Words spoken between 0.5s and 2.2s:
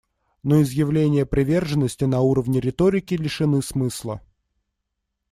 изъявления приверженности